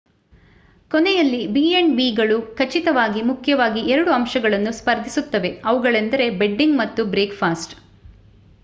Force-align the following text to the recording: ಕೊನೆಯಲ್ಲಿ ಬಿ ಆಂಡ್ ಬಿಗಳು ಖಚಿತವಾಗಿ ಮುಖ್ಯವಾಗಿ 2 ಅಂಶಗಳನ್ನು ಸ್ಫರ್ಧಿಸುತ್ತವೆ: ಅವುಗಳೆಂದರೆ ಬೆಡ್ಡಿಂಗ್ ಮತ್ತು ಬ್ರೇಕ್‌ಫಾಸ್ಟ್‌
ಕೊನೆಯಲ್ಲಿ 0.91 1.41
ಬಿ 1.47 1.75
ಆಂಡ್ 1.75 1.93
ಬಿಗಳು 1.95 2.37
ಖಚಿತವಾಗಿ 2.55 3.21
ಮುಖ್ಯವಾಗಿ 3.23 3.83
2 3.91 4.15
ಅಂಶಗಳನ್ನು 4.17 4.73
ಸ್ಫರ್ಧಿಸುತ್ತವೆ: 4.73 5.53
ಅವುಗಳೆಂದರೆ 5.65 6.27
ಬೆಡ್ಡಿಂಗ್ 6.41 6.79
ಮತ್ತು 6.79 7.05
ಬ್ರೇಕ್‌ಫಾಸ್ಟ್‌ 7.13 7.75